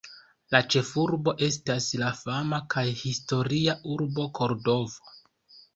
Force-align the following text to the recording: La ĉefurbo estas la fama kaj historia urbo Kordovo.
La 0.53 0.61
ĉefurbo 0.75 1.33
estas 1.49 1.91
la 2.05 2.09
fama 2.23 2.59
kaj 2.75 2.85
historia 3.05 3.79
urbo 3.99 4.31
Kordovo. 4.41 5.17